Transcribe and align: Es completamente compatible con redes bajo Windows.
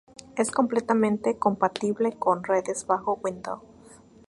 Es 0.35 0.49
completamente 0.49 1.37
compatible 1.37 2.17
con 2.17 2.43
redes 2.43 2.87
bajo 2.87 3.19
Windows. 3.23 3.61